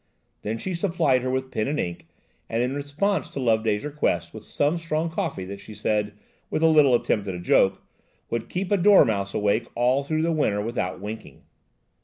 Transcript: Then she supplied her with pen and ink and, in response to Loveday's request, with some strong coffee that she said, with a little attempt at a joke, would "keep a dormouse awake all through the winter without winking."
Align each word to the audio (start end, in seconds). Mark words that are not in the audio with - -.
Then 0.41 0.57
she 0.57 0.73
supplied 0.73 1.21
her 1.21 1.29
with 1.29 1.51
pen 1.51 1.67
and 1.67 1.79
ink 1.79 2.07
and, 2.49 2.63
in 2.63 2.73
response 2.73 3.29
to 3.29 3.39
Loveday's 3.39 3.85
request, 3.85 4.33
with 4.33 4.41
some 4.41 4.79
strong 4.79 5.11
coffee 5.11 5.45
that 5.45 5.59
she 5.59 5.75
said, 5.75 6.13
with 6.49 6.63
a 6.63 6.67
little 6.67 6.95
attempt 6.95 7.27
at 7.27 7.35
a 7.35 7.39
joke, 7.39 7.83
would 8.31 8.49
"keep 8.49 8.71
a 8.71 8.77
dormouse 8.77 9.35
awake 9.35 9.67
all 9.75 10.03
through 10.03 10.23
the 10.23 10.31
winter 10.31 10.59
without 10.59 10.99
winking." 10.99 11.43